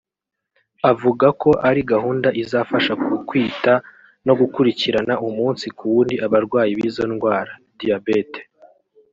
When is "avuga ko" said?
0.91-1.49